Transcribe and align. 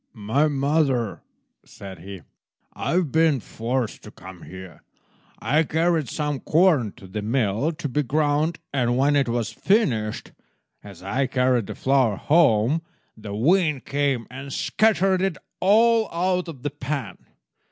"My 0.15 0.47
mother," 0.47 1.21
said 1.63 1.99
he, 1.99 2.21
"I 2.73 2.93
have 2.93 3.11
been 3.11 3.39
forced 3.39 4.01
to 4.01 4.09
come 4.09 4.41
here. 4.41 4.81
I 5.37 5.61
carried 5.61 6.09
some 6.09 6.39
corn 6.39 6.93
to 6.93 7.05
the 7.05 7.21
mill 7.21 7.71
to 7.73 7.87
be 7.87 8.01
ground, 8.01 8.57
and 8.73 8.97
when 8.97 9.15
it 9.15 9.29
was 9.29 9.51
finished, 9.53 10.31
as 10.83 11.03
I 11.03 11.27
carried 11.27 11.67
the 11.67 11.75
flour 11.75 12.15
home, 12.15 12.81
the 13.15 13.35
wind 13.35 13.85
came 13.85 14.25
and 14.31 14.51
scattered 14.51 15.21
it 15.21 15.37
all 15.59 16.09
out 16.11 16.47
of 16.47 16.63
the 16.63 16.71
pan. 16.71 17.19